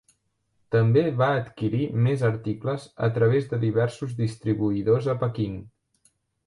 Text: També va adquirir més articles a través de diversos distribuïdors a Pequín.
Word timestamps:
També 0.75 1.03
va 1.19 1.27
adquirir 1.41 1.83
més 2.07 2.25
articles 2.31 2.89
a 3.09 3.13
través 3.19 3.53
de 3.53 3.63
diversos 3.67 4.19
distribuïdors 4.25 5.13
a 5.17 5.19
Pequín. 5.27 5.63